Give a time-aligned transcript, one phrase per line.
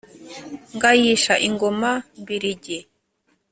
[0.75, 2.77] ngayisha ingoma mbiligi